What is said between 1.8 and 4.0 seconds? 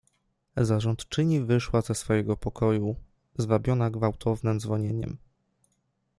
ze swojego pokoju, zwabiona